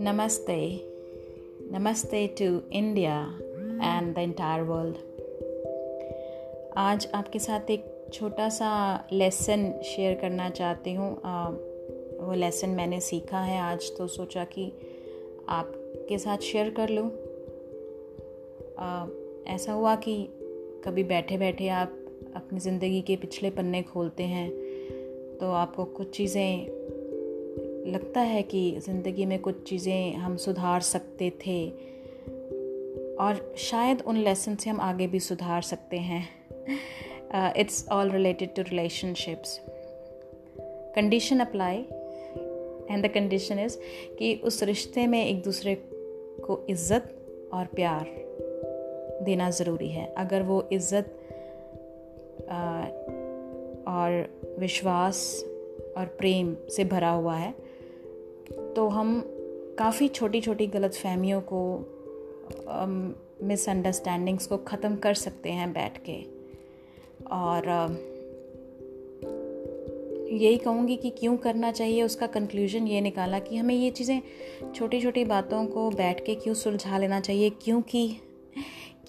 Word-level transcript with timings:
Namaste. 0.00 0.82
Namaste 1.72 2.36
to 2.36 2.62
India 2.70 3.28
and 3.80 4.14
the 4.14 4.20
entire 4.20 4.64
world. 4.64 4.96
आज 6.76 7.08
आपके 7.14 7.38
साथ 7.38 7.70
एक 7.70 8.10
छोटा 8.12 8.48
सा 8.48 8.70
लेसन 9.12 9.72
शेयर 9.84 10.14
करना 10.14 10.50
चाहती 10.50 10.94
हूँ 10.94 11.12
वो 12.20 12.34
लेसन 12.34 12.68
मैंने 12.68 13.00
सीखा 13.00 13.40
है 13.40 13.60
आज 13.60 13.96
तो 13.98 14.06
सोचा 14.06 14.44
कि 14.44 14.72
आपके 15.48 16.18
साथ 16.18 16.38
शेयर 16.38 16.70
कर 16.70 16.88
लूँ 16.88 17.10
ऐसा 19.54 19.72
हुआ 19.72 19.96
कि 19.96 20.28
कभी 20.84 21.04
बैठे 21.04 21.38
बैठे 21.38 21.68
आप 21.68 21.99
अपनी 22.36 22.60
ज़िंदगी 22.60 23.00
के 23.02 23.16
पिछले 23.16 23.50
पन्ने 23.50 23.82
खोलते 23.82 24.22
हैं। 24.24 24.50
तो 25.38 25.50
आपको 25.52 25.84
कुछ 25.84 26.16
चीज़ें, 26.16 26.66
लगता 27.86 28.20
है 28.20 28.42
कि 28.42 28.60
ज़िंदगी 28.80 29.26
में 29.26 29.38
कुछ 29.38 29.62
चीज़ें 29.62 30.14
हम 30.14 30.36
सुधार 30.36 30.80
सकते 30.80 31.30
थे 31.46 31.60
और 33.16 33.54
शायद 33.58 34.02
उन 34.06 34.16
लेसन 34.16 34.56
से 34.56 34.70
हम 34.70 34.80
आगे 34.80 35.06
भी 35.06 35.20
सुधार 35.20 35.62
सकते 35.62 35.96
हैं। 35.98 36.22
It's 37.56 37.86
all 37.92 38.10
related 38.10 38.54
to 38.54 38.62
relationships 38.62 39.60
condition 40.94 41.40
apply 41.40 41.76
and 41.76 43.04
the 43.04 43.10
condition 43.14 43.58
is 43.58 43.76
कि 44.18 44.34
उस 44.44 44.62
रिश्ते 44.62 45.06
में 45.06 45.24
एक 45.26 45.42
दूसरे 45.42 45.74
को 46.40 46.64
इज़्ज़त 46.70 47.50
और 47.54 47.66
प्यार 47.74 48.06
देना 49.24 49.50
ज़रूरी 49.50 49.90
है। 49.90 50.06
अगर 50.18 50.42
वो 50.42 50.68
इज़्ज़त 50.72 51.16
और 53.86 54.56
विश्वास 54.58 55.44
और 55.96 56.06
प्रेम 56.18 56.54
से 56.70 56.84
भरा 56.84 57.10
हुआ 57.10 57.36
है। 57.36 57.54
तो 58.76 58.88
हम 58.88 59.22
काफ़ी 59.78 60.08
छोटी 60.08 60.40
छोटी 60.40 60.66
गलत 60.66 60.94
फहमियों 60.94 61.40
को 61.52 61.62
मिसअंडरस्टैंडिंग्स 63.42 64.46
को 64.46 64.56
ख़त्म 64.58 64.96
कर 64.96 65.14
सकते 65.14 65.50
हैं 65.50 65.72
बैठ 65.72 65.98
के। 66.08 66.20
और 67.32 67.68
यही 70.32 70.56
कहूँगी 70.56 70.96
कि 70.96 71.10
क्यों 71.10 71.36
करना 71.36 71.70
चाहिए, 71.72 72.02
उसका 72.02 72.26
कंक्लूजन 72.26 72.86
ये 72.86 73.00
निकाला 73.00 73.38
कि 73.38 73.56
हमें 73.56 73.74
ये 73.74 73.90
चीज़ें 73.90 74.20
छोटी 74.74 75.00
छोटी 75.00 75.24
बातों 75.24 75.64
को 75.66 75.88
बैठ 75.90 76.24
के 76.24 76.34
क्यों 76.34 76.54
सुलझा 76.54 76.98
लेना 76.98 77.20
चाहिए, 77.20 77.50
क्योंकि 77.62 78.08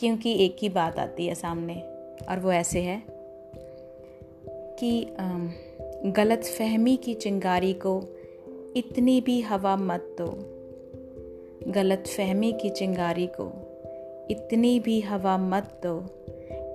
क्योंकि 0.00 0.32
एक 0.44 0.56
ही 0.62 0.68
बात 0.68 0.98
आती 0.98 1.26
है 1.26 1.34
सामने, 1.34 1.74
और 2.30 2.40
वो 2.40 2.52
ऐसे 2.52 2.80
है। 2.80 3.19
कि 4.84 5.06
गलत 6.10 6.44
फहमी 6.44 6.96
की 6.96 7.14
चिंगारी 7.14 7.72
को 7.72 8.04
इतनी 8.76 9.20
भी 9.20 9.40
हवा 9.40 9.76
मत 9.76 10.16
दो। 10.20 10.30
गलत 11.72 12.04
फहमी 12.06 12.52
की 12.52 12.70
चिंगारी 12.70 13.26
को 13.26 13.52
इतनी 14.30 14.80
भी 14.80 15.00
हवा 15.00 15.38
मत 15.38 15.80
दो 15.86 16.06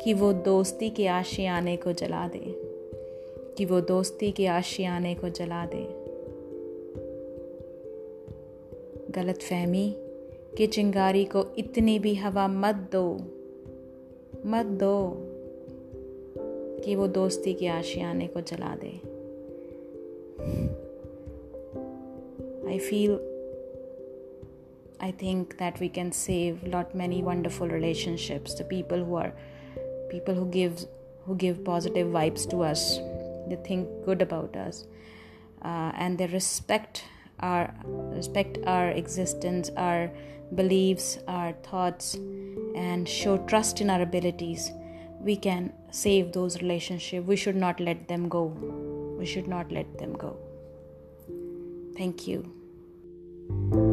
कि 0.03 0.13
वो 0.13 0.33
दोस्ती 0.33 0.89
के 0.89 1.07
आशियाने 1.07 1.77
को 1.77 1.91
जला 1.91 2.27
दे। 2.27 2.61
कि 3.57 3.65
वो 3.65 3.81
दोस्ती 3.81 4.31
के 4.31 4.47
आशियाने 4.47 5.15
को 5.15 5.29
जला 5.29 5.65
दे। 5.65 6.05
गलत 9.11 9.41
फहमी 9.41 9.95
की 10.57 10.67
चिंगारी 10.67 11.25
को 11.25 11.45
इतनी 11.57 11.99
भी 11.99 12.15
हवा 12.15 12.47
मत 12.47 12.75
दो। 12.75 13.17
मत 14.45 14.65
दो। 14.65 15.31
कि 16.84 16.94
वो 16.96 17.06
दोस्ती 17.08 17.54
के 17.54 17.66
आशियाने 17.68 18.26
को 18.26 18.40
जला 18.40 18.74
दे 18.84 18.92
I 22.70 22.78
feel 22.78 23.18
I 25.00 25.10
think 25.10 25.56
that 25.58 25.80
we 25.80 25.88
can 25.88 26.12
save 26.12 26.62
lot 26.62 26.94
many 26.94 27.22
wonderful 27.22 27.68
relationships. 27.68 28.54
The 28.54 28.64
people 28.64 29.04
who 29.04 29.16
are 29.16 29.32
people 30.10 30.34
who 30.34 30.46
give 30.46 30.86
who 31.26 31.36
give 31.36 31.64
positive 31.64 32.06
vibes 32.06 32.48
to 32.50 32.62
us, 32.62 32.98
they 33.48 33.56
think 33.56 33.88
good 34.04 34.22
about 34.22 34.56
us, 34.56 34.86
uh, 35.62 35.92
and 35.94 36.18
they 36.18 36.26
respect 36.26 37.04
our 37.40 37.74
respect 38.14 38.58
our 38.66 38.90
existence, 38.90 39.70
our 39.76 40.10
beliefs, 40.54 41.18
our 41.26 41.52
thoughts, 41.70 42.14
and 42.74 43.08
show 43.08 43.38
trust 43.38 43.80
in 43.80 43.90
our 43.90 44.02
abilities. 44.02 44.70
We 45.19 45.35
can 45.35 45.73
save 45.91 46.33
those 46.33 46.61
relationships. 46.61 47.27
We 47.27 47.35
should 47.35 47.55
not 47.55 47.79
let 47.79 48.07
them 48.07 48.29
go. 48.29 48.45
We 49.17 49.25
should 49.25 49.47
not 49.47 49.71
let 49.71 49.97
them 49.97 50.13
go. 50.13 50.37
Thank 51.97 52.27
you. 52.27 53.84